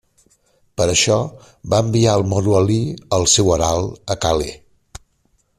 Per 0.79 0.87
això, 0.93 1.17
va 1.75 1.83
enviar 1.87 2.17
el 2.21 2.25
moro 2.33 2.57
Alí, 2.63 2.81
el 3.21 3.29
seu 3.37 3.55
herald, 3.57 3.97
a 4.17 4.21
Calais. 4.25 4.61